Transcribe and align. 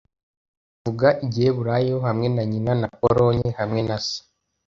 Avuga 0.79 1.07
Igiheburayo 1.25 1.95
hamwe 2.07 2.27
na 2.35 2.43
nyina 2.51 2.73
na 2.81 2.87
Polonye 2.99 3.49
hamwe 3.59 3.81
na 3.87 3.97
se. 4.05 4.17